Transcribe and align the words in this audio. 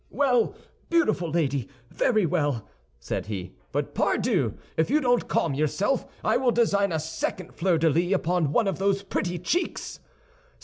"Well, 0.09 0.55
beautiful 0.89 1.29
lady, 1.29 1.69
very 1.91 2.25
well," 2.25 2.67
said 2.99 3.27
he; 3.27 3.53
"but, 3.71 3.93
pardieu, 3.93 4.55
if 4.75 4.89
you 4.89 4.99
don't 4.99 5.27
calm 5.27 5.53
yourself, 5.53 6.07
I 6.23 6.37
will 6.37 6.49
design 6.49 6.91
a 6.91 6.99
second 6.99 7.53
fleur 7.53 7.77
de 7.77 7.87
lis 7.87 8.11
upon 8.11 8.51
one 8.51 8.67
of 8.67 8.79
those 8.79 9.03
pretty 9.03 9.37
cheeks!" 9.37 9.99